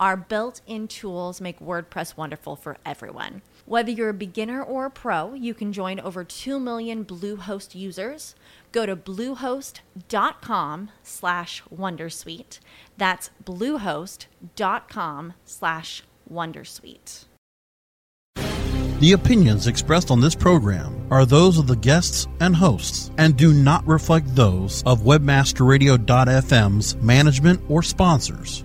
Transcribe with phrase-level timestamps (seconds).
[0.00, 3.42] our built in tools make WordPress wonderful for everyone.
[3.66, 8.34] Whether you're a beginner or a pro, you can join over 2 million Bluehost users.
[8.72, 12.58] Go to bluehost.com slash wondersuite.
[12.96, 17.26] That's bluehost.com slash wondersuite.
[19.00, 23.52] The opinions expressed on this program are those of the guests and hosts and do
[23.54, 28.64] not reflect those of webmasterradio.fm's management or sponsors.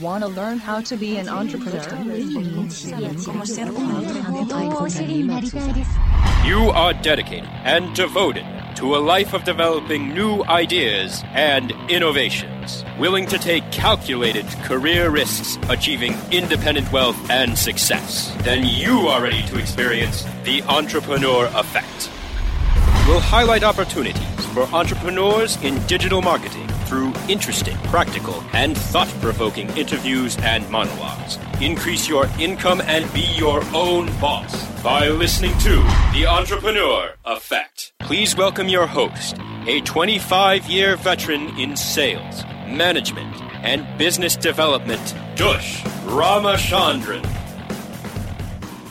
[0.00, 1.84] Want to learn how to be an entrepreneur?
[6.46, 13.26] You are dedicated and devoted to a life of developing new ideas and innovations, willing
[13.26, 18.34] to take calculated career risks, achieving independent wealth and success.
[18.42, 22.10] Then you are ready to experience the entrepreneur effect.
[23.06, 30.36] We'll highlight opportunities for entrepreneurs in digital marketing through interesting, practical, and thought provoking interviews
[30.40, 31.38] and monologues.
[31.60, 34.52] Increase your income and be your own boss
[34.82, 35.76] by listening to
[36.12, 37.92] The Entrepreneur Effect.
[38.00, 45.84] Please welcome your host, a 25 year veteran in sales, management, and business development, Dush
[46.06, 47.24] Ramachandran.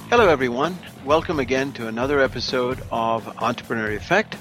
[0.09, 0.77] Hello, everyone.
[1.03, 4.37] Welcome again to another episode of Entrepreneur Effect.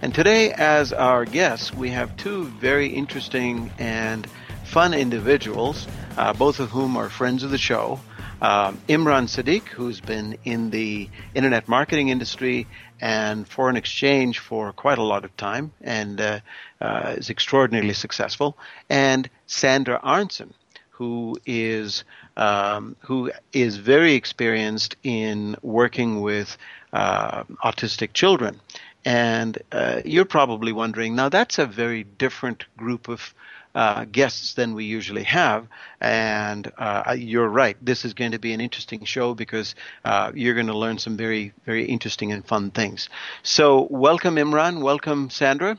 [0.00, 4.28] And today, as our guests, we have two very interesting and
[4.64, 7.98] fun individuals, uh, both of whom are friends of the show.
[8.40, 12.68] Um, Imran Sadiq, who's been in the internet marketing industry
[13.00, 16.40] and foreign exchange for quite a lot of time and uh,
[16.80, 18.56] uh, is extraordinarily successful,
[18.88, 20.52] and Sandra Arntzen,
[20.90, 22.04] who is
[22.36, 26.56] um, who is very experienced in working with
[26.92, 28.60] uh, autistic children.
[29.04, 33.34] And uh, you're probably wondering, now that's a very different group of
[33.74, 35.66] uh, guests than we usually have.
[36.00, 40.54] And uh, you're right, this is going to be an interesting show because uh, you're
[40.54, 43.08] going to learn some very, very interesting and fun things.
[43.42, 44.82] So, welcome, Imran.
[44.82, 45.78] Welcome, Sandra.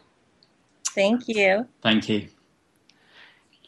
[0.95, 1.67] Thank you.
[1.81, 2.27] Thank you.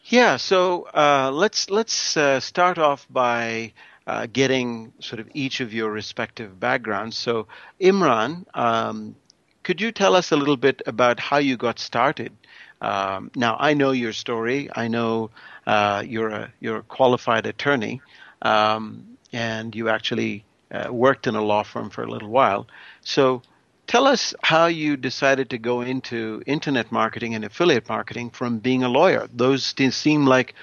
[0.06, 3.72] Yeah, so uh, let's let's uh, start off by
[4.06, 7.16] uh, getting sort of each of your respective backgrounds.
[7.16, 7.46] So,
[7.80, 9.14] Imran, um,
[9.62, 12.32] could you tell us a little bit about how you got started?
[12.80, 14.68] Um, now, I know your story.
[14.74, 15.30] I know
[15.66, 18.02] uh, you're a you're a qualified attorney,
[18.42, 22.66] um, and you actually uh, worked in a law firm for a little while.
[23.02, 23.42] So,
[23.86, 28.82] tell us how you decided to go into internet marketing and affiliate marketing from being
[28.82, 29.28] a lawyer.
[29.32, 30.54] Those seem like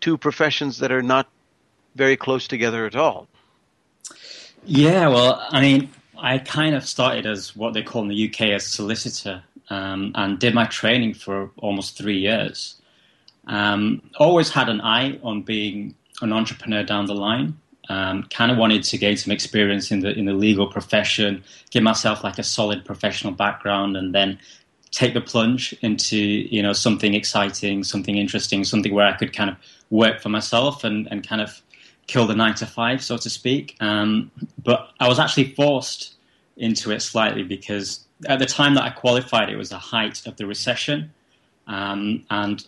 [0.00, 1.28] two professions that are not
[1.96, 3.26] very close together at all.
[4.64, 5.90] Yeah, well, I mean,
[6.24, 10.38] I kind of started as what they call in the UK as solicitor um, and
[10.38, 12.76] did my training for almost three years.
[13.46, 17.58] Um, always had an eye on being an entrepreneur down the line.
[17.90, 21.82] Um, kind of wanted to gain some experience in the in the legal profession, give
[21.82, 24.38] myself like a solid professional background, and then
[24.92, 29.50] take the plunge into you know something exciting, something interesting, something where I could kind
[29.50, 29.56] of
[29.90, 31.60] work for myself and and kind of
[32.06, 33.76] kill the nine to five, so to speak.
[33.80, 34.30] Um,
[34.62, 36.14] but I was actually forced
[36.56, 40.36] into it slightly because at the time that I qualified, it was the height of
[40.36, 41.12] the recession.
[41.66, 42.66] Um, and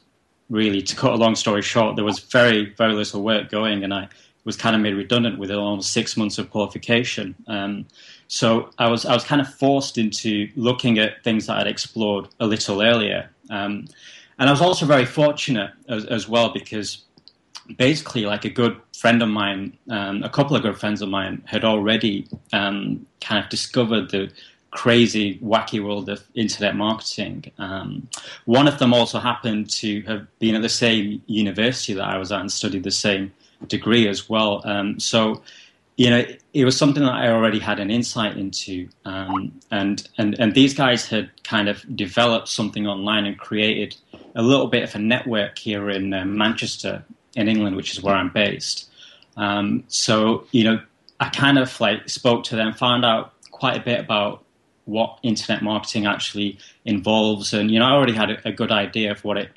[0.50, 3.85] really, to cut a long story short, there was very, very little work going.
[3.85, 4.09] And I
[4.47, 7.35] was kind of made redundant with almost six months of qualification.
[7.49, 7.87] Um,
[8.29, 12.29] so I was I was kind of forced into looking at things that I'd explored
[12.41, 13.87] a little earlier, um,
[14.38, 17.05] and I was also very fortunate as, as, well because
[17.76, 21.42] basically, like a good friend of mine, um, a couple of good friends of mine
[21.46, 24.30] had already um, kind of discovered the
[24.70, 27.50] crazy, wacky world of internet marketing.
[27.58, 28.08] Um,
[28.44, 32.30] one of them also happened to have been at the same university that I was
[32.30, 33.32] at and studied the same
[33.68, 34.60] degree as well.
[34.64, 35.42] Um, so,
[35.96, 40.38] you know, it was something that I already had an insight into, um, and and
[40.38, 43.96] and these guys had kind of developed something online and created
[44.34, 47.02] a little bit of a network here in uh, Manchester,
[47.37, 48.91] in England, which is where I'm based.
[49.37, 50.81] Um, so, you know,
[51.21, 54.43] I kind of like spoke to them, found out quite a bit about
[54.87, 57.53] what internet marketing actually involves.
[57.53, 59.50] And you know, I already had a, a good idea of what it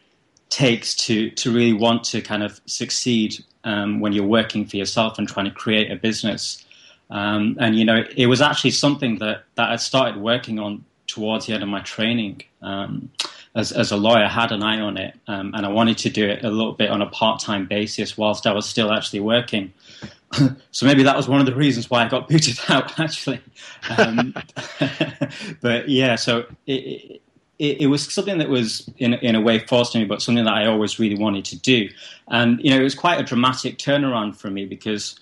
[0.50, 5.18] takes to to really want to kind of succeed um, when you're working for yourself
[5.18, 6.66] and trying to create a business.
[7.10, 11.46] Um, and you know, it was actually something that that I started working on towards
[11.46, 12.44] the end of my training.
[12.62, 13.12] Um,
[13.56, 16.28] as, as a lawyer, had an eye on it, um, and I wanted to do
[16.28, 19.74] it a little bit on a part time basis whilst I was still actually working.
[20.72, 23.42] so maybe that was one of the reasons why I got booted out, actually.
[23.98, 24.34] Um,
[25.62, 27.22] but yeah, so it,
[27.58, 30.46] it, it, was something that was in in a way forced on me, but something
[30.46, 31.90] that I always really wanted to do.
[32.28, 35.20] And you know, it was quite a dramatic turnaround for me because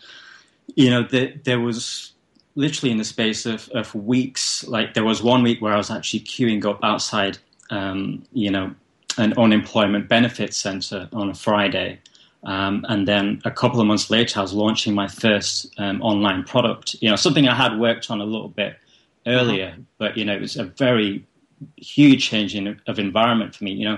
[0.75, 2.13] you know the, there was
[2.56, 5.91] literally in the space of, of weeks, like there was one week where I was
[5.91, 7.38] actually queuing up outside,
[7.69, 8.73] um, you know,
[9.17, 11.99] an unemployment benefits center on a Friday.
[12.43, 16.43] Um, and then a couple of months later, I was launching my first um, online
[16.43, 16.95] product.
[17.01, 18.77] You know, something I had worked on a little bit
[19.25, 19.81] earlier, uh-huh.
[19.97, 21.25] but you know, it was a very
[21.77, 23.71] huge change in, of environment for me.
[23.71, 23.97] You know,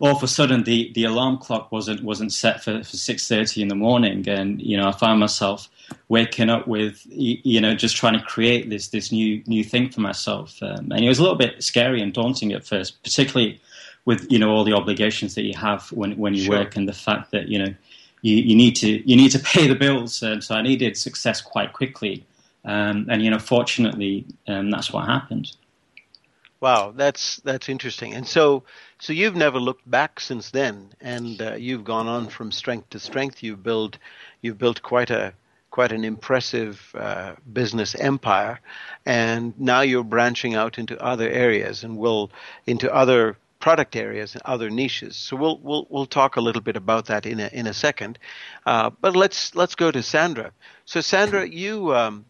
[0.00, 3.62] all of a sudden the, the alarm clock wasn't wasn't set for, for six thirty
[3.62, 5.68] in the morning, and you know, I found myself
[6.08, 10.00] waking up with you know just trying to create this this new new thing for
[10.00, 13.60] myself, um, and it was a little bit scary and daunting at first, particularly
[14.04, 16.58] with you know all the obligations that you have when when you sure.
[16.58, 17.74] work and the fact that you know
[18.22, 20.22] you, you need to you need to pay the bills.
[20.22, 22.24] And so I needed success quite quickly,
[22.64, 25.54] um, and you know fortunately um, that's what happened.
[26.60, 28.14] Wow, that's that's interesting.
[28.14, 28.62] And so
[28.98, 32.98] so you've never looked back since then, and uh, you've gone on from strength to
[32.98, 33.42] strength.
[33.42, 33.98] You've built
[34.40, 35.34] you've built quite a
[35.76, 38.58] quite an impressive uh, business empire,
[39.04, 42.30] and now you're branching out into other areas and will
[42.66, 45.16] into other product areas and other niches.
[45.16, 48.18] So we'll we'll we'll talk a little bit about that in a in a second.
[48.64, 50.50] Uh, but let's let's go to Sandra.
[50.86, 52.24] So Sandra, you um,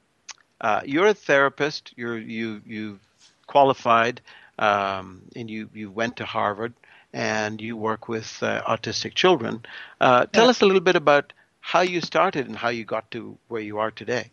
[0.60, 1.92] uh, you're a therapist.
[1.94, 2.98] You're you you
[3.46, 4.22] qualified
[4.58, 6.74] um, and you you went to Harvard
[7.12, 9.64] and you work with uh, autistic children.
[10.00, 10.50] Uh, tell yeah.
[10.50, 11.32] us a little bit about
[11.66, 14.30] how you started and how you got to where you are today.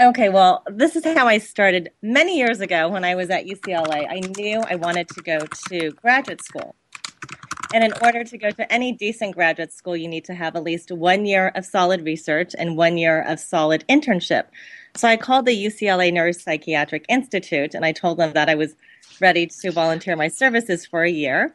[0.00, 4.08] Okay, well, this is how I started many years ago when I was at UCLA.
[4.10, 5.38] I knew I wanted to go
[5.68, 6.74] to graduate school.
[7.72, 10.64] And in order to go to any decent graduate school, you need to have at
[10.64, 14.46] least one year of solid research and one year of solid internship.
[14.96, 18.74] So I called the UCLA Neuropsychiatric Institute and I told them that I was
[19.20, 21.54] ready to volunteer my services for a year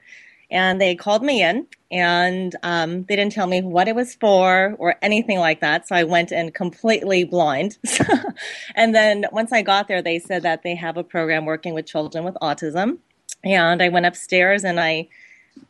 [0.52, 4.76] and they called me in and um, they didn't tell me what it was for
[4.78, 5.88] or anything like that.
[5.88, 7.78] So i went in completely blind.
[8.76, 11.86] And then once i got there they said that they have a program working with
[11.86, 12.98] children with autism.
[13.44, 15.08] And i went upstairs and i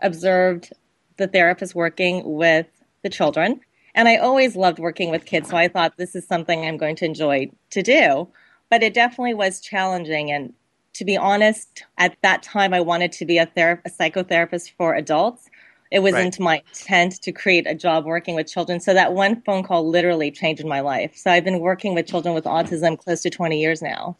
[0.01, 0.73] observed
[1.17, 2.67] the therapist working with
[3.03, 3.61] the children.
[3.95, 6.95] And i always loved working with kids so i thought this is something i'm going
[6.97, 8.27] to enjoy to do.
[8.69, 10.53] But it definitely was challenging and
[10.93, 14.93] to be honest, at that time, I wanted to be a, ther- a psychotherapist for
[14.95, 15.49] adults.
[15.91, 16.39] It wasn't right.
[16.39, 18.79] my intent to create a job working with children.
[18.79, 21.15] So that one phone call literally changed my life.
[21.15, 24.15] So I've been working with children with autism close to 20 years now.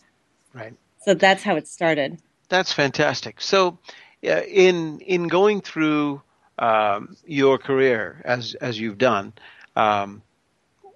[0.53, 0.73] Right.
[1.01, 2.19] So that's how it started.
[2.49, 3.39] That's fantastic.
[3.39, 3.77] So,
[4.25, 6.21] uh, in in going through
[6.57, 9.33] um, your career as as you've done,
[9.75, 10.23] um,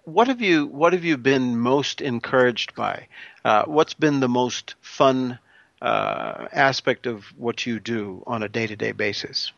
[0.04, 3.08] what have you what have you been most encouraged by?
[3.46, 5.40] Uh, what's been the most fun
[5.84, 9.52] uh, aspect of what you do on a day to day basis?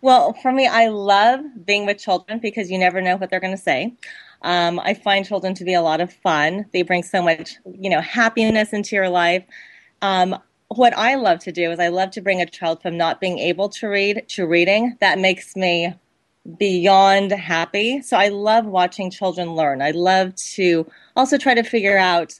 [0.00, 3.56] Well, for me, I love being with children because you never know what they're going
[3.56, 3.92] to say.
[4.42, 6.66] Um, I find children to be a lot of fun.
[6.72, 9.44] They bring so much, you know, happiness into your life.
[10.00, 13.20] Um, what I love to do is I love to bring a child from not
[13.20, 14.96] being able to read to reading.
[15.00, 15.94] That makes me
[16.56, 18.00] beyond happy.
[18.00, 19.82] So I love watching children learn.
[19.82, 22.38] I love to also try to figure out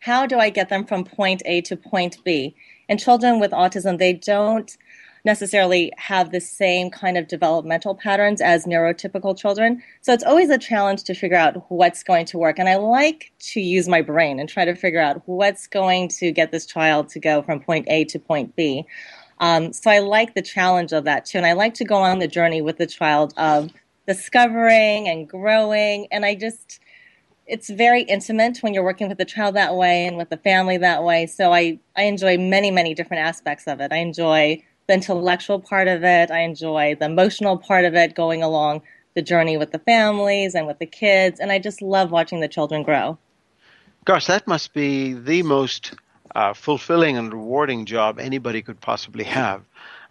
[0.00, 2.54] how do I get them from point A to point B?
[2.88, 4.76] And children with autism, they don't
[5.24, 9.82] necessarily have the same kind of developmental patterns as neurotypical children.
[10.00, 12.58] So it's always a challenge to figure out what's going to work.
[12.58, 16.30] And I like to use my brain and try to figure out what's going to
[16.32, 18.86] get this child to go from point A to point B.
[19.40, 21.38] Um, so I like the challenge of that too.
[21.38, 23.70] And I like to go on the journey with the child of
[24.06, 26.08] discovering and growing.
[26.10, 26.80] And I just,
[27.48, 30.76] it's very intimate when you're working with the child that way and with the family
[30.76, 31.26] that way.
[31.26, 33.90] So I, I enjoy many, many different aspects of it.
[33.90, 36.30] I enjoy the intellectual part of it.
[36.30, 38.82] I enjoy the emotional part of it, going along
[39.14, 41.40] the journey with the families and with the kids.
[41.40, 43.18] And I just love watching the children grow.
[44.04, 45.94] Gosh, that must be the most
[46.34, 49.62] uh, fulfilling and rewarding job anybody could possibly have,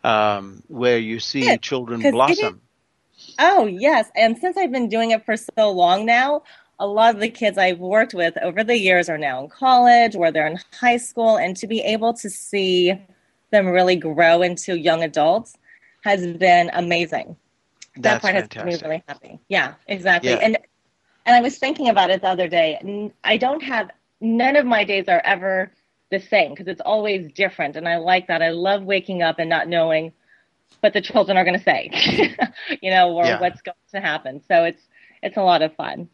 [0.04, 2.62] um, where you see yeah, children blossom.
[3.38, 4.10] oh, yes.
[4.16, 6.42] And since I've been doing it for so long now,
[6.80, 10.16] a lot of the kids I've worked with over the years are now in college
[10.16, 11.38] or they're in high school.
[11.38, 12.94] And to be able to see
[13.52, 15.58] them really grow into young adults
[16.04, 17.36] has been amazing.
[17.96, 18.54] That's that part fantastic.
[18.54, 19.40] has made me really happy.
[19.48, 20.32] Yeah, exactly.
[20.32, 20.38] Yeah.
[20.38, 20.58] And
[21.26, 23.12] and I was thinking about it the other day.
[23.24, 23.92] I don't have
[24.22, 25.72] none of my days are ever
[26.10, 28.42] the same because it's always different, and I like that.
[28.42, 30.14] I love waking up and not knowing
[30.80, 31.90] what the children are going to say,
[32.82, 33.42] you know, or yeah.
[33.42, 34.42] what's going to happen.
[34.48, 34.84] So it's
[35.22, 36.08] it's a lot of fun.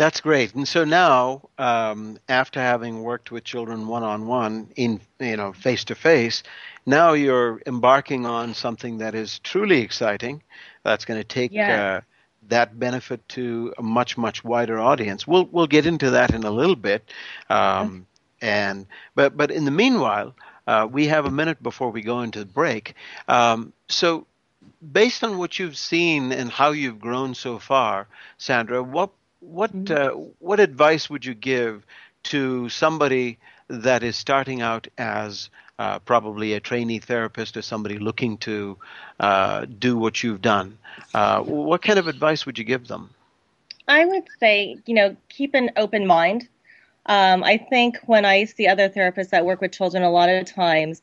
[0.00, 0.54] That's great.
[0.54, 5.52] And so now, um, after having worked with children one on one, in you know
[5.52, 6.42] face to face,
[6.86, 10.42] now you're embarking on something that is truly exciting.
[10.84, 11.96] That's going to take yeah.
[11.96, 12.00] uh,
[12.48, 15.26] that benefit to a much much wider audience.
[15.26, 17.04] We'll we'll get into that in a little bit.
[17.50, 18.06] Um,
[18.40, 20.34] and but but in the meanwhile,
[20.66, 22.94] uh, we have a minute before we go into the break.
[23.28, 24.26] Um, so
[24.92, 29.94] based on what you've seen and how you've grown so far, Sandra, what what mm-hmm.
[29.94, 31.84] uh, what advice would you give
[32.24, 38.36] to somebody that is starting out as uh, probably a trainee therapist or somebody looking
[38.38, 38.76] to
[39.18, 40.78] uh, do what you've done?
[41.14, 43.10] Uh, what kind of advice would you give them?
[43.88, 46.48] I would say, you know, keep an open mind.
[47.06, 50.46] Um, I think when I see other therapists that work with children, a lot of
[50.46, 51.02] times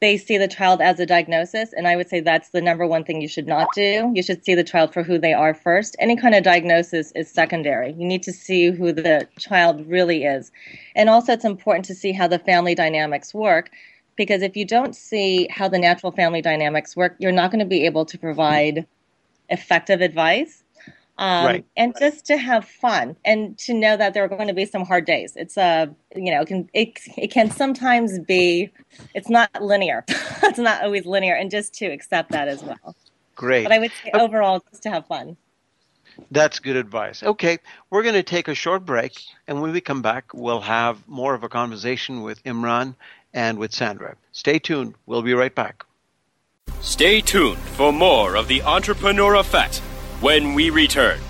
[0.00, 3.04] they see the child as a diagnosis, and I would say that's the number one
[3.04, 4.10] thing you should not do.
[4.14, 5.94] You should see the child for who they are first.
[5.98, 7.92] Any kind of diagnosis is secondary.
[7.92, 10.50] You need to see who the child really is.
[10.96, 13.70] And also, it's important to see how the family dynamics work,
[14.16, 17.66] because if you don't see how the natural family dynamics work, you're not going to
[17.66, 18.86] be able to provide
[19.50, 20.59] effective advice
[21.20, 21.66] um, right.
[21.76, 24.86] and just to have fun and to know that there are going to be some
[24.86, 25.34] hard days.
[25.36, 25.86] It's a uh,
[26.16, 28.70] you know it can it, it can sometimes be
[29.14, 30.04] it's not linear.
[30.08, 32.96] it's not always linear, and just to accept that as well.
[33.36, 33.64] Great.
[33.64, 35.36] But I would say overall, just to have fun.
[36.30, 37.22] That's good advice.
[37.22, 37.58] Okay,
[37.90, 41.34] we're going to take a short break, and when we come back, we'll have more
[41.34, 42.94] of a conversation with Imran
[43.34, 44.16] and with Sandra.
[44.32, 44.94] Stay tuned.
[45.04, 45.84] We'll be right back.
[46.80, 49.82] Stay tuned for more of the Entrepreneur Effect
[50.20, 51.29] when we return.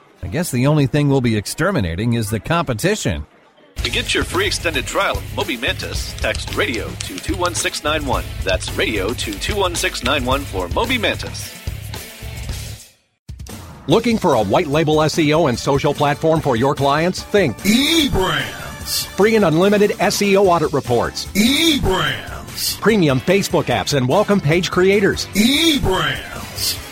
[0.23, 3.25] I guess the only thing we'll be exterminating is the competition.
[3.77, 8.23] To get your free extended trial of Moby Mantis, text radio to 21691.
[8.43, 11.57] That's radio to 21691 for Moby Mantis.
[13.87, 17.23] Looking for a white label SEO and social platform for your clients?
[17.23, 19.07] Think eBrands.
[19.07, 21.25] Free and unlimited SEO audit reports.
[21.33, 22.79] eBrands.
[22.79, 25.25] Premium Facebook apps and welcome page creators.
[25.27, 26.40] eBrands.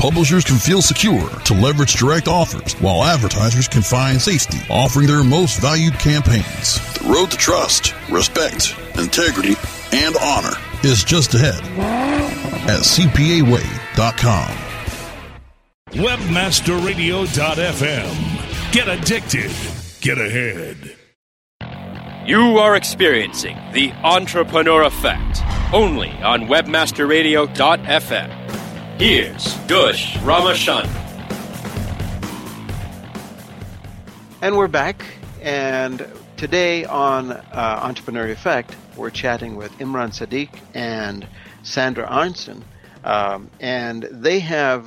[0.00, 5.22] Publishers can feel secure to leverage direct offers, while advertisers can find safety offering their
[5.22, 6.80] most valued campaigns.
[6.94, 9.56] The road to trust, respect, integrity,
[9.92, 11.62] and honor is just ahead
[12.66, 14.48] at CPAWay.com.
[15.90, 18.72] Webmasterradio.fm.
[18.72, 19.52] Get addicted.
[20.00, 20.96] Get ahead.
[22.26, 25.42] You are experiencing the entrepreneur effect
[25.74, 28.59] only on webmasterradio.fm.
[29.00, 30.86] Here's Dush Ramachandran.
[34.42, 35.02] And we're back.
[35.40, 37.40] And today on uh,
[37.82, 41.26] Entrepreneur Effect, we're chatting with Imran Sadiq and
[41.62, 42.60] Sandra Arnson.
[43.02, 44.84] Um, and they have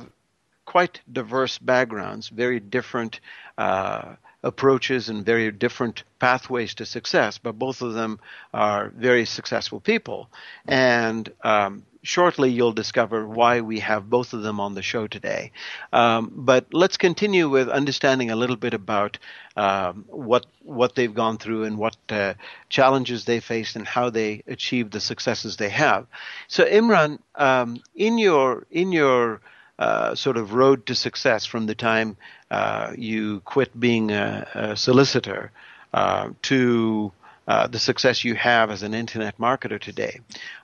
[0.64, 3.18] quite diverse backgrounds, very different
[3.58, 7.38] uh, approaches, and very different pathways to success.
[7.38, 8.20] But both of them
[8.52, 10.30] are very successful people.
[10.68, 15.50] And um, shortly you'll discover why we have both of them on the show today.
[15.92, 19.18] Um, but let's continue with understanding a little bit about
[19.56, 22.34] um, what what they've gone through and what uh,
[22.68, 26.06] challenges they faced and how they achieved the successes they have.
[26.46, 29.40] So Imran, um, in your in your
[29.78, 32.16] uh, sort of road to success from the time
[32.50, 35.50] uh, you quit being a, a solicitor
[35.92, 37.12] uh, to
[37.46, 40.20] uh, the success you have as an internet marketer today.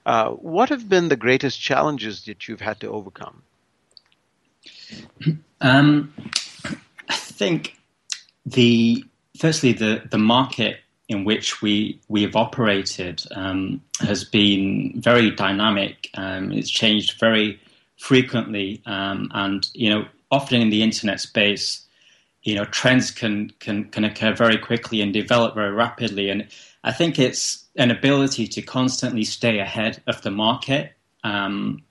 [0.06, 3.42] Uh, what have been the greatest challenges that you've had to overcome?
[5.62, 6.14] Um,
[7.10, 7.76] I think
[8.46, 9.04] the
[9.38, 10.78] firstly the the market
[11.10, 16.08] in which we we have operated um, has been very dynamic.
[16.14, 17.60] Um, it's changed very
[17.98, 21.86] frequently, um, and you know, often in the internet space,
[22.42, 26.30] you know, trends can can can occur very quickly and develop very rapidly.
[26.30, 26.48] And
[26.84, 30.92] I think it's an ability to constantly stay ahead of the market.
[31.22, 31.82] Um,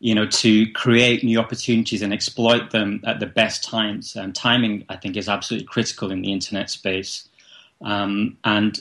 [0.00, 4.16] you know, to create new opportunities and exploit them at the best times.
[4.16, 7.26] And timing, I think, is absolutely critical in the internet space.
[7.80, 8.78] Um, and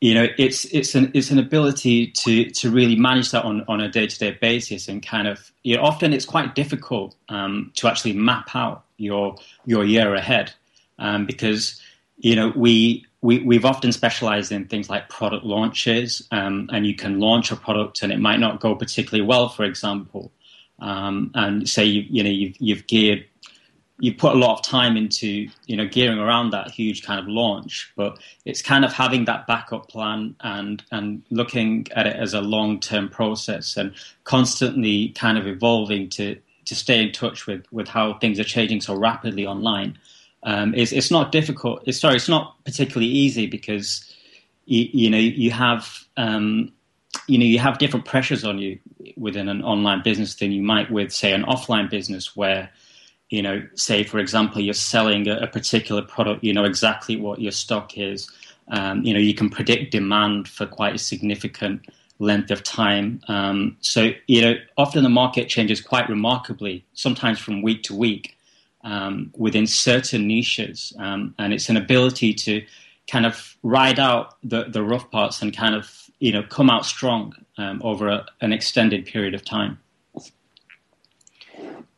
[0.00, 3.80] you know, it's it's an it's an ability to to really manage that on on
[3.80, 7.70] a day to day basis, and kind of you know, often it's quite difficult um,
[7.76, 10.52] to actually map out your your year ahead
[10.98, 11.80] um, because
[12.18, 13.04] you know we.
[13.20, 17.56] We, we've often specialized in things like product launches, um, and you can launch a
[17.56, 20.30] product and it might not go particularly well, for example.
[20.78, 23.24] Um, and say you, you know you've, you've geared
[24.00, 27.26] you put a lot of time into you know gearing around that huge kind of
[27.26, 32.34] launch but it's kind of having that backup plan and and looking at it as
[32.34, 33.92] a long term process and
[34.24, 36.36] constantly kind of evolving to
[36.68, 39.98] to stay in touch with with how things are changing so rapidly online
[40.44, 44.04] um, it's, it's not difficult it's sorry it's not particularly easy because
[44.66, 46.72] you, you know you have um,
[47.26, 48.78] you know you have different pressures on you
[49.16, 52.70] within an online business than you might with say an offline business where
[53.30, 57.40] you know, say for example, you're selling a, a particular product, you know exactly what
[57.40, 58.30] your stock is.
[58.68, 61.86] Um, you know, you can predict demand for quite a significant
[62.18, 63.20] length of time.
[63.28, 68.36] Um, so, you know, often the market changes quite remarkably, sometimes from week to week,
[68.84, 70.92] um, within certain niches.
[70.98, 72.64] Um, and it's an ability to
[73.10, 76.84] kind of ride out the, the rough parts and kind of, you know, come out
[76.84, 79.78] strong um, over a, an extended period of time.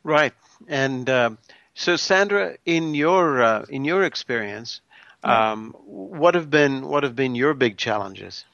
[0.02, 0.32] Right.
[0.68, 1.30] And uh,
[1.74, 4.80] so, Sandra, in your uh, in your experience,
[5.24, 8.44] um, what have been what have been your big challenges?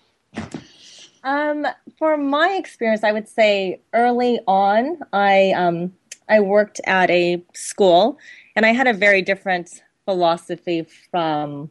[1.27, 1.67] Um,
[1.99, 5.93] for my experience, I would say early on, I um,
[6.29, 8.19] I worked at a school,
[8.55, 11.69] and I had a very different philosophy from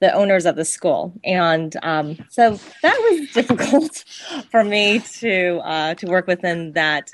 [0.00, 4.04] the owners of the school, and um, so that was difficult
[4.50, 7.08] for me to uh, to work within that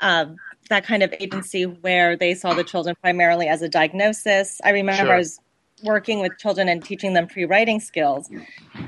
[0.00, 0.26] uh,
[0.68, 4.60] that kind of agency where they saw the children primarily as a diagnosis.
[4.62, 5.14] I remember sure.
[5.14, 5.40] I was
[5.82, 8.30] working with children and teaching them pre-writing skills.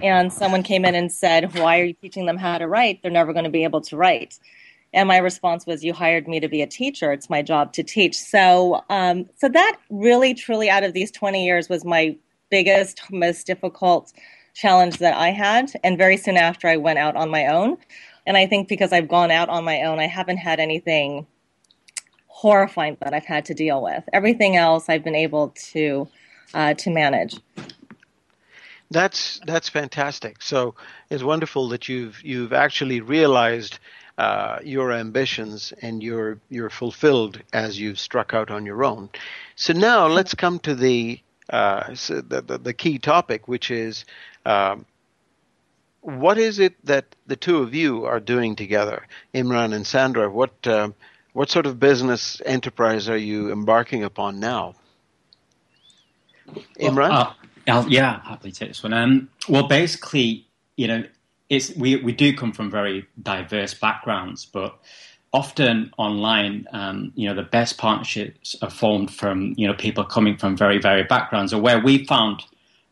[0.03, 3.03] And someone came in and said why are you teaching them how to write?
[3.03, 4.39] They're never going to be able to write.
[4.95, 7.13] And my response was you hired me to be a teacher.
[7.13, 8.17] It's my job to teach.
[8.17, 12.17] So um, so that really truly out of these 20 years was my
[12.51, 14.13] biggest most difficult
[14.55, 15.71] challenge that i had.
[15.85, 17.77] And very soon after i went out on my own.
[18.27, 21.27] And i think because i've gone out on my own i haven't had anything
[22.39, 24.05] horrifying that I've had to deal with.
[24.13, 26.07] Everything else I've been able to
[26.55, 27.39] uh, to manage.
[28.91, 30.41] That's that's fantastic.
[30.41, 30.75] So
[31.11, 33.79] it's wonderful that you've you've actually realized
[34.17, 39.11] uh, your ambitions and you're you're fulfilled as you've struck out on your own.
[39.57, 44.05] So now let's come to the uh, so the, the, the, key topic, which is
[44.45, 44.85] um,
[46.03, 50.31] what is it that the two of you are doing together, Imran and Sandra?
[50.31, 50.91] What uh,
[51.33, 54.75] what sort of business enterprise are you embarking upon now?
[56.81, 57.37] Imran, well,
[57.69, 58.93] uh, yeah, happily take this one.
[58.93, 61.05] Um, well, basically, you know,
[61.49, 64.79] it's we we do come from very diverse backgrounds, but
[65.33, 70.37] often online, um, you know, the best partnerships are formed from you know people coming
[70.37, 72.43] from very varied backgrounds, or where we found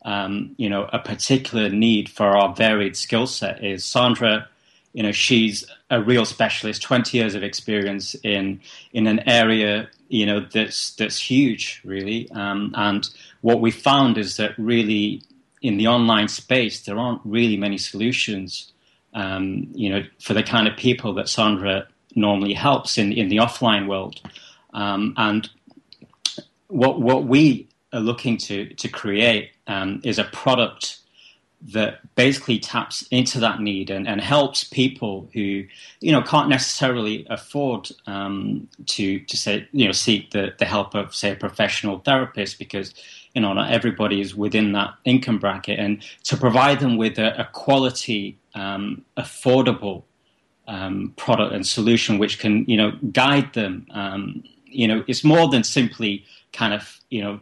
[0.04, 4.48] um, you know a particular need for our varied skill set is Sandra.
[4.96, 8.60] You know, she's a real specialist, twenty years of experience in
[8.92, 12.30] in an area you know that's that's huge, really.
[12.30, 13.08] Um, and
[13.40, 15.22] what we found is that really
[15.62, 18.72] in the online space, there aren't really many solutions,
[19.14, 23.38] um, you know, for the kind of people that Sandra normally helps in, in the
[23.38, 24.20] offline world.
[24.74, 25.48] Um, and
[26.68, 30.98] what what we are looking to to create um, is a product
[31.62, 35.64] that basically taps into that need and, and helps people who
[36.00, 40.94] you know can't necessarily afford um, to to say you know seek the, the help
[40.94, 42.94] of say a professional therapist because
[43.34, 45.78] you know not everybody is within that income bracket.
[45.78, 50.04] And to provide them with a, a quality um, affordable
[50.68, 55.48] um, product and solution which can you know guide them um, you know it's more
[55.48, 57.40] than simply kind of you know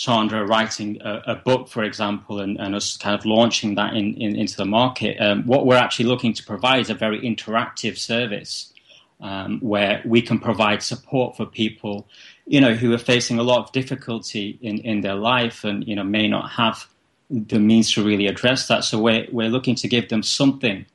[0.00, 4.14] Sandra writing a, a book, for example, and, and, us kind of launching that in,
[4.14, 7.98] in, into the market, um, what we're actually looking to provide is a very interactive
[7.98, 8.72] service
[9.20, 12.08] um, where we can provide support for people,
[12.46, 15.94] you know, who are facing a lot of difficulty in, in their life and, you
[15.94, 16.86] know, may not have
[17.28, 18.84] the means to really address that.
[18.84, 20.86] So we're, we're looking to give them something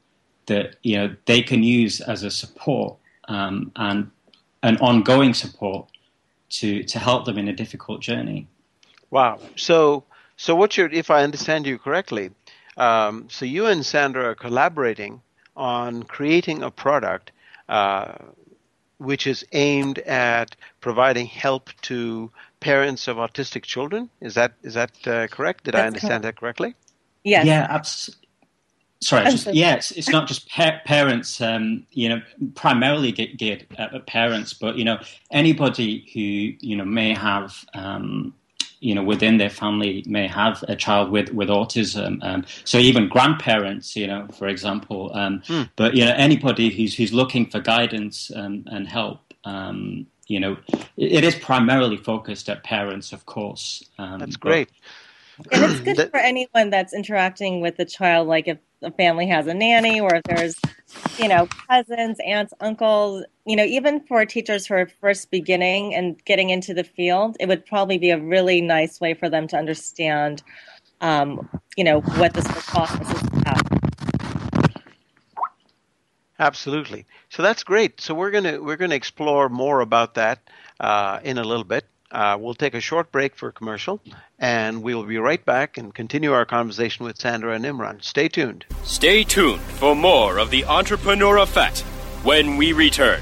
[0.47, 4.09] that, you know, they can use as a support um, and
[4.63, 5.91] an ongoing support
[6.49, 8.47] to, to help them in a difficult journey.
[9.15, 9.39] Wow.
[9.55, 10.03] So,
[10.35, 12.31] so what you're, if I understand you correctly,
[12.75, 15.21] um, so you and Sandra are collaborating
[15.55, 17.31] on creating a product
[17.69, 18.15] uh,
[18.97, 24.09] which is aimed at providing help to parents of autistic children.
[24.19, 25.63] Is that is that uh, correct?
[25.63, 26.35] Did That's I understand correct.
[26.35, 26.75] that correctly?
[27.23, 27.45] Yes.
[27.45, 27.67] Yeah.
[27.69, 28.17] Abs-
[29.01, 29.31] sorry.
[29.31, 29.91] Just, yes.
[29.91, 31.39] It's not just pa- parents.
[31.39, 32.21] Um, you know,
[32.55, 34.99] primarily geared at parents, but you know,
[35.31, 37.63] anybody who you know may have.
[37.73, 38.33] Um,
[38.79, 42.23] you know within their family may have a child with with autism.
[42.23, 45.11] Um, so even grandparents, you know, for example.
[45.13, 45.69] Um, mm.
[45.75, 49.21] But you know anybody who's who's looking for guidance um, and help.
[49.43, 50.57] Um, you know,
[50.97, 53.83] it, it is primarily focused at parents, of course.
[53.99, 54.69] Um, That's great.
[55.51, 59.47] And it's good for anyone that's interacting with the child, like if a family has
[59.47, 60.55] a nanny or if there's,
[61.17, 66.23] you know, cousins, aunts, uncles, you know, even for teachers who are first beginning and
[66.25, 69.57] getting into the field, it would probably be a really nice way for them to
[69.57, 70.43] understand,
[71.01, 73.75] um, you know, what this process is about.
[76.37, 77.05] Absolutely.
[77.29, 78.01] So that's great.
[78.01, 81.85] So we're gonna we're gonna explore more about that uh, in a little bit.
[82.11, 84.01] Uh, we'll take a short break for commercial,
[84.39, 88.03] and we'll be right back and continue our conversation with Sandra and Imran.
[88.03, 88.65] Stay tuned.
[88.83, 91.81] Stay tuned for more of the Entrepreneur Effect
[92.23, 93.21] when we return.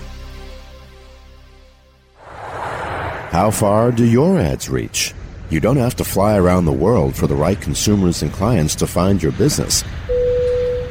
[3.32, 5.14] How far do your ads reach?
[5.50, 8.88] You don't have to fly around the world for the right consumers and clients to
[8.88, 9.82] find your business.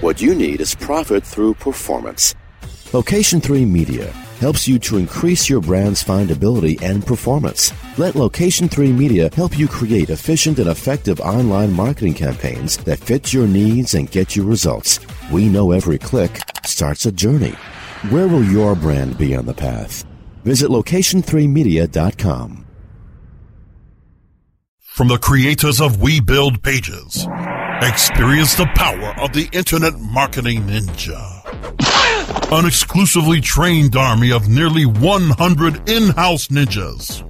[0.00, 2.34] What you need is profit through performance.
[2.92, 7.72] Location 3 Media helps you to increase your brand's findability and performance.
[7.96, 13.32] Let Location 3 Media help you create efficient and effective online marketing campaigns that fit
[13.32, 14.98] your needs and get you results.
[15.30, 17.54] We know every click starts a journey.
[18.10, 20.04] Where will your brand be on the path?
[20.42, 22.66] Visit location3media.com.
[24.80, 27.28] From the creators of We Build Pages,
[27.80, 31.31] experience the power of the Internet Marketing Ninja
[32.52, 37.22] an exclusively trained army of nearly 100 in-house ninjas.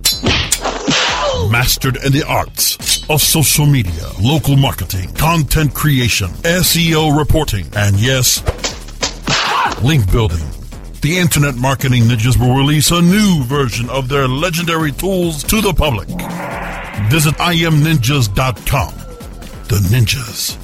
[1.50, 8.42] Mastered in the arts of social media, local marketing, content creation, SEO reporting, and yes,
[9.82, 10.44] link building.
[11.02, 15.72] The Internet Marketing Ninjas will release a new version of their legendary tools to the
[15.72, 16.08] public.
[17.10, 18.94] Visit imninjas.com.
[19.68, 20.58] The ninjas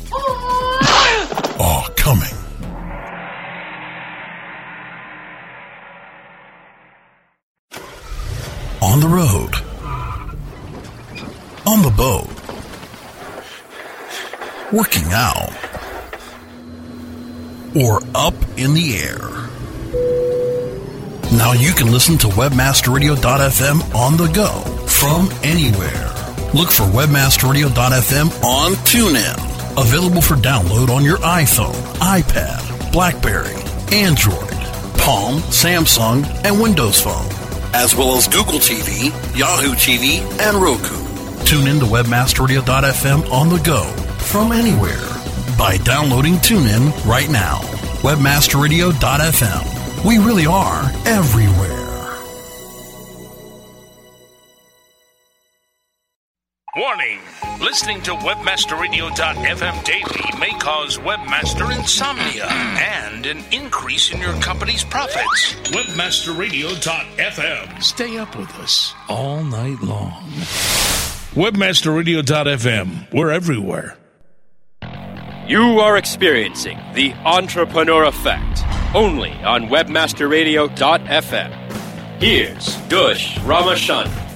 [1.61, 2.48] are coming.
[8.99, 9.55] On the road.
[11.65, 12.39] On the boat.
[14.73, 15.53] working out,
[17.77, 19.29] or up in the air.
[21.39, 24.51] Now you can listen to WebmasterRadio.fm on the go
[24.87, 26.09] from anywhere.
[26.53, 29.81] Look for WebmasterRadio.fm on TuneIn.
[29.81, 33.55] Available for download on your iPhone, iPad, Blackberry,
[33.93, 34.51] Android,
[34.99, 37.29] Palm, Samsung, and Windows Phone,
[37.74, 40.96] as well as Google TV, Yahoo TV, and Roku.
[41.44, 43.85] Tune in to WebmasterRadio.fm on the go
[44.18, 45.00] from anywhere
[45.57, 47.61] by downloading TuneIn right now.
[48.02, 50.04] WebmasterRadio.fm.
[50.04, 51.78] We really are everywhere.
[56.88, 57.20] Warning!
[57.61, 65.53] Listening to WebmasterRadio.fm daily may cause webmaster insomnia and an increase in your company's profits.
[65.64, 67.83] WebmasterRadio.fm.
[67.83, 70.24] Stay up with us all night long.
[71.35, 73.12] WebmasterRadio.fm.
[73.12, 73.98] We're everywhere.
[75.46, 82.22] You are experiencing the entrepreneur effect only on webmasterradio.fm.
[82.22, 84.28] Here's Dush Ramachandran.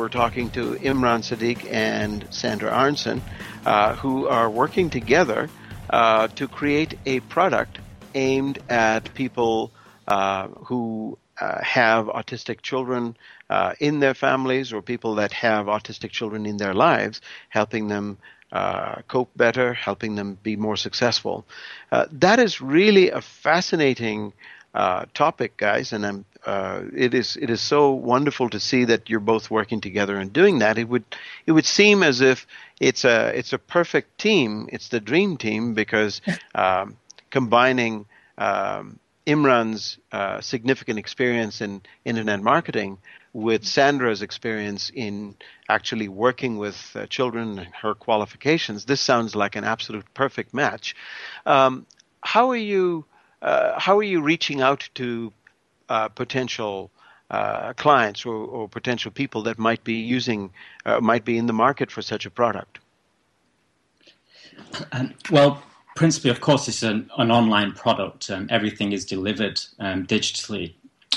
[0.00, 3.20] We're talking to Imran Sadiq and Sandra Arnson,
[3.66, 5.50] uh, who are working together
[5.90, 7.78] uh, to create a product
[8.14, 9.70] aimed at people
[10.08, 13.14] uh, who uh, have autistic children
[13.50, 18.16] uh, in their families or people that have autistic children in their lives, helping them
[18.52, 21.44] uh, cope better, helping them be more successful.
[21.92, 24.32] Uh, that is really a fascinating
[24.72, 29.10] uh, topic, guys, and I'm, uh, it is it is so wonderful to see that
[29.10, 30.78] you're both working together and doing that.
[30.78, 31.04] It would
[31.46, 32.46] it would seem as if
[32.80, 34.68] it's a it's a perfect team.
[34.72, 36.20] It's the dream team because
[36.54, 36.96] um,
[37.30, 38.06] combining
[38.38, 42.98] um, Imran's uh, significant experience in internet marketing
[43.32, 45.36] with Sandra's experience in
[45.68, 50.96] actually working with uh, children and her qualifications, this sounds like an absolute perfect match.
[51.46, 51.86] Um,
[52.22, 53.04] how are you?
[53.40, 55.32] Uh, how are you reaching out to
[55.90, 56.90] uh, potential
[57.30, 60.50] uh, clients or, or, potential people that might be using,
[60.84, 62.78] uh, might be in the market for such a product?
[64.92, 65.62] Um, well,
[65.94, 68.30] principally, of course, it's an, an online product.
[68.30, 70.74] Um, everything is delivered um, digitally.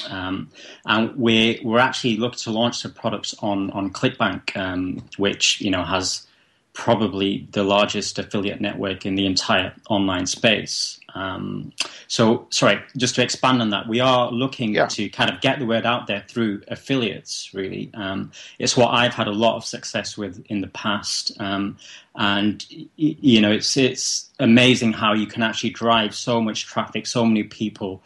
[0.10, 0.50] Um,
[0.86, 5.72] and we're, we're actually looking to launch the products on, on ClickBank, um, which you
[5.72, 6.28] know has
[6.74, 11.00] probably the largest affiliate network in the entire online space.
[11.16, 11.72] Um,
[12.08, 14.88] so, sorry, just to expand on that, we are looking yeah.
[14.88, 17.54] to kind of get the word out there through affiliates.
[17.54, 21.78] Really, um, it's what I've had a lot of success with in the past, um,
[22.16, 27.24] and you know, it's it's amazing how you can actually drive so much traffic, so
[27.26, 28.02] many people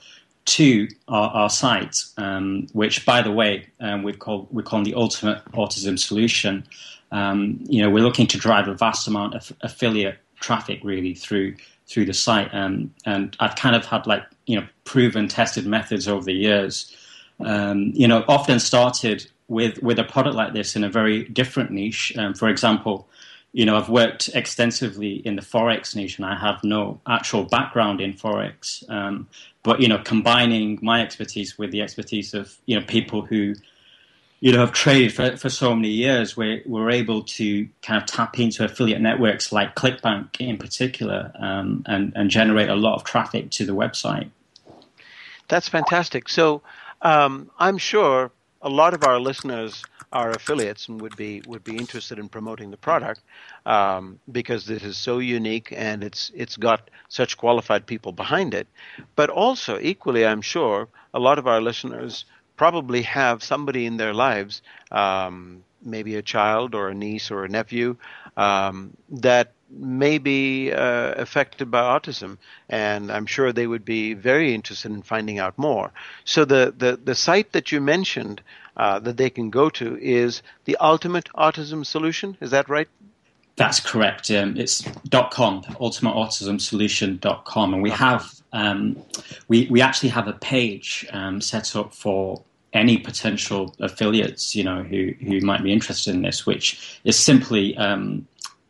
[0.48, 4.96] to our, our site, um, which, by the way, um, we've called we're calling the
[4.96, 6.68] ultimate autism solution.
[7.12, 11.56] Um, you know, we're looking to drive a vast amount of affiliate traffic really through
[11.88, 16.08] through the site, um, and I've kind of had like you know proven, tested methods
[16.08, 16.96] over the years.
[17.40, 21.72] Um, you know, often started with with a product like this in a very different
[21.72, 22.14] niche.
[22.18, 23.08] Um, for example,
[23.54, 28.02] you know, I've worked extensively in the forex niche, and I have no actual background
[28.02, 28.88] in forex.
[28.90, 29.28] Um,
[29.64, 33.56] but you know, combining my expertise with the expertise of you know people who
[34.40, 38.08] you know have traded for, for so many years, we're we're able to kind of
[38.08, 43.04] tap into affiliate networks like ClickBank in particular, um, and and generate a lot of
[43.04, 44.30] traffic to the website.
[45.48, 46.30] That's fantastic.
[46.30, 46.62] So
[47.02, 51.76] um, I'm sure a lot of our listeners are affiliates and would be would be
[51.76, 53.22] interested in promoting the product
[53.66, 58.68] um, because this is so unique and it's it's got such qualified people behind it.
[59.16, 62.26] But also equally, I'm sure a lot of our listeners
[62.58, 67.50] probably have somebody in their lives, um, maybe a child or a niece or a
[67.50, 67.96] nephew,
[68.36, 72.38] um, that may be uh, affected by autism,
[72.70, 75.92] and I'm sure they would be very interested in finding out more.
[76.26, 78.42] So the the, the site that you mentioned
[78.78, 82.38] uh, that they can go to is the Ultimate Autism Solution.
[82.42, 82.88] Is that right?
[83.58, 84.32] That's correct.
[84.32, 84.84] Um, it's
[85.32, 88.96] .com, ultimateautismsolution.com, and we have um,
[89.48, 92.44] we we actually have a page um, set up for
[92.74, 97.76] any potential affiliates, you know, who who might be interested in this, which is simply
[97.78, 98.28] um,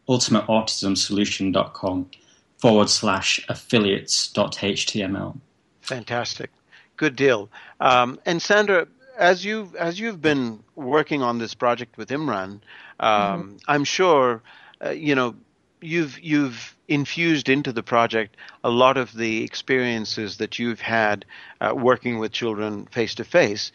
[0.08, 2.10] ultimateautismsolution.com
[2.58, 5.38] forward slash affiliates.html.
[5.82, 6.50] Fantastic.
[6.95, 7.50] Good deal.
[7.80, 12.62] Um, and Sandra, as you've as you've been working on this project with Imran,
[13.02, 13.58] um, mm-hmm.
[13.67, 14.41] I'm sure
[14.84, 15.36] uh, you know
[15.82, 21.26] you've you've infused into the project a lot of the experiences that you've had
[21.60, 23.72] uh, working with children face to face.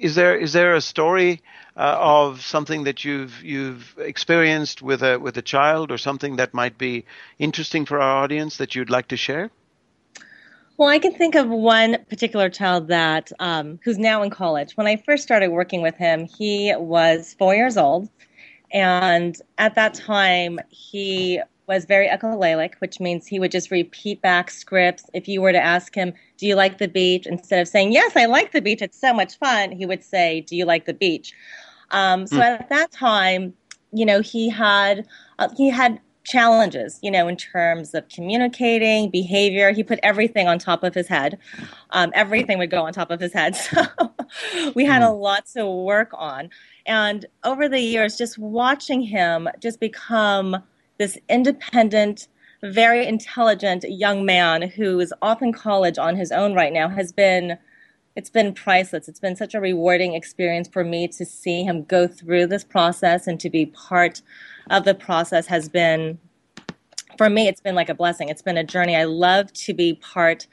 [0.00, 1.42] is there is there a story
[1.76, 6.54] uh, of something that you've you've experienced with a with a child or something that
[6.54, 7.04] might be
[7.38, 9.50] interesting for our audience that you'd like to share?
[10.76, 14.76] Well, I can think of one particular child that um, who's now in college.
[14.76, 18.08] When I first started working with him, he was four years old,
[18.72, 24.50] and at that time he was very echolalic, which means he would just repeat back
[24.50, 25.04] scripts.
[25.12, 28.16] If you were to ask him, "Do you like the beach?" instead of saying, "Yes,
[28.16, 28.82] I like the beach.
[28.82, 31.32] It's so much fun," he would say, "Do you like the beach?"
[31.90, 32.42] Um, so mm.
[32.42, 33.54] at that time,
[33.92, 35.06] you know, he had
[35.38, 39.72] uh, he had challenges, you know, in terms of communicating, behavior.
[39.72, 41.38] He put everything on top of his head.
[41.90, 43.56] Um, everything would go on top of his head.
[44.30, 45.20] So we had a hmm.
[45.22, 46.50] lot to work on.
[46.88, 50.56] And over the years, just watching him just become
[50.98, 52.28] this independent,
[52.62, 57.12] very intelligent young man who is off in college on his own right now has
[57.12, 57.58] been
[58.16, 59.06] it's been priceless.
[59.06, 63.28] It's been such a rewarding experience for me to see him go through this process
[63.28, 64.22] and to be part
[64.70, 66.18] of the process has been
[67.16, 69.94] for me it's been like a blessing it's been a journey i love to be
[69.94, 70.46] part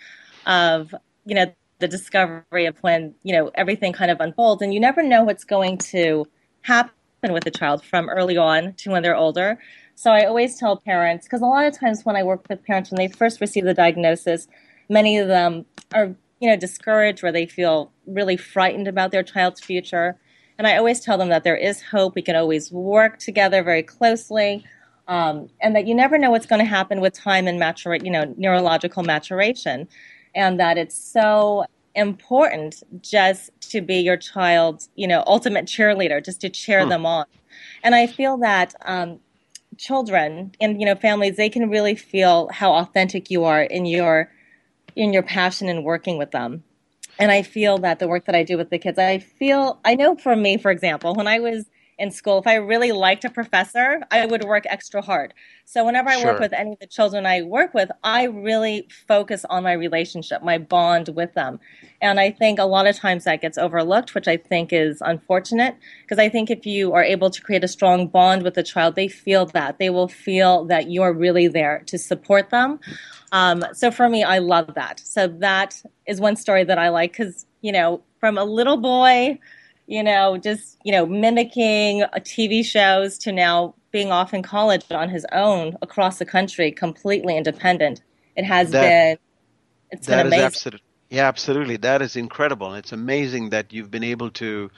[0.45, 0.93] of
[1.25, 5.03] you know the discovery of when you know everything kind of unfolds and you never
[5.03, 6.25] know what's going to
[6.61, 6.91] happen
[7.31, 9.59] with a child from early on to when they're older
[9.95, 12.91] so i always tell parents because a lot of times when i work with parents
[12.91, 14.47] when they first receive the diagnosis
[14.89, 19.59] many of them are you know discouraged or they feel really frightened about their child's
[19.59, 20.17] future
[20.57, 22.15] and I always tell them that there is hope.
[22.15, 24.65] We can always work together very closely.
[25.07, 28.09] Um, and that you never know what's going to happen with time and matura- you
[28.09, 29.87] know, neurological maturation.
[30.35, 36.41] And that it's so important just to be your child's, you know, ultimate cheerleader, just
[36.41, 36.89] to cheer hmm.
[36.89, 37.25] them on.
[37.83, 39.19] And I feel that um,
[39.77, 44.31] children and you know families they can really feel how authentic you are in your
[44.95, 46.63] in your passion in working with them
[47.17, 49.95] and I feel that the work that I do with the kids, I feel, I
[49.95, 51.65] know for me, for example, when I was
[51.97, 55.33] in school, if I really liked a professor, I would work extra hard.
[55.63, 56.33] So whenever I sure.
[56.33, 60.43] work with any of the children I work with, I really focus on my relationship,
[60.43, 61.59] my bond with them.
[62.01, 65.75] And I think a lot of times that gets overlooked, which I think is unfortunate
[66.01, 68.95] because I think if you are able to create a strong bond with the child,
[68.95, 69.79] they feel that.
[69.79, 72.79] They will feel that you're really there to support them.
[73.31, 74.99] Um, so for me, I love that.
[74.99, 79.39] So that is one story that I like because, you know, from a little boy,
[79.87, 85.09] you know, just, you know, mimicking TV shows to now being off in college on
[85.09, 88.01] his own across the country, completely independent.
[88.35, 89.17] It has that, been,
[89.91, 90.45] it's been amazing.
[90.45, 91.77] Absolute, yeah, absolutely.
[91.77, 92.73] That is incredible.
[92.73, 94.71] It's amazing that you've been able to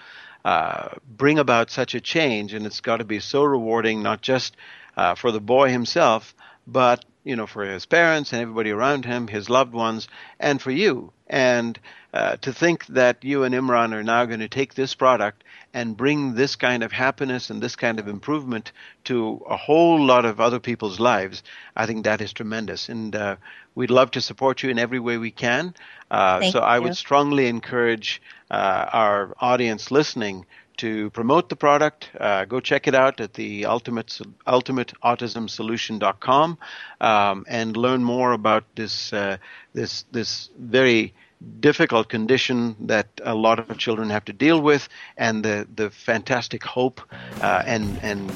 [0.45, 4.55] uh, bring about such a change, and it's got to be so rewarding, not just
[4.95, 6.35] uh, for the boy himself,
[6.67, 10.07] but you know, for his parents and everybody around him, his loved ones,
[10.39, 11.11] and for you.
[11.27, 11.77] And
[12.17, 15.95] uh, to think that you and Imran are now going to take this product and
[15.95, 18.71] bring this kind of happiness and this kind of improvement
[19.03, 21.43] to a whole lot of other people's lives,
[21.75, 22.89] I think that is tremendous.
[22.89, 23.35] And uh,
[23.75, 25.75] we'd love to support you in every way we can.
[26.09, 26.65] Uh, so you.
[26.65, 32.87] I would strongly encourage uh, our audience listening to promote the product, uh, go check
[32.87, 36.57] it out at the ultimate ultimateautismsolution.com
[37.01, 39.37] um, and learn more about this uh,
[39.73, 41.13] this this very
[41.59, 46.63] difficult condition that a lot of children have to deal with, and the the fantastic
[46.63, 47.01] hope
[47.41, 48.31] uh, and and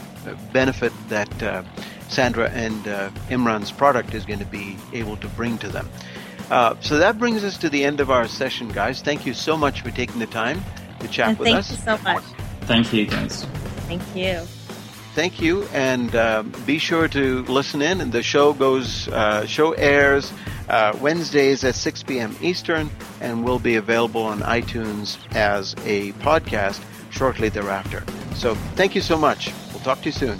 [0.53, 1.63] benefit that uh,
[2.09, 5.89] Sandra and uh, Imran's product is going to be able to bring to them.
[6.49, 9.01] Uh, so that brings us to the end of our session, guys.
[9.01, 10.61] Thank you so much for taking the time
[10.99, 11.67] to chat and with thank us.
[11.71, 12.23] Thank you so much.
[12.61, 13.45] Thank you, guys.
[13.87, 14.60] Thank you.
[15.13, 17.99] Thank you, and uh, be sure to listen in.
[17.99, 20.31] And the show goes, uh, show airs
[20.69, 22.35] uh, Wednesdays at 6 p.m.
[22.41, 28.03] Eastern, and will be available on iTunes as a podcast shortly thereafter.
[28.35, 29.51] So, thank you so much.
[29.73, 30.39] We'll talk to you soon.